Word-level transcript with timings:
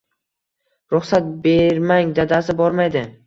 Ruxsat 0.95 1.27
bermang, 1.45 2.09
dadasi, 2.21 2.57
bormaydi 2.65 3.05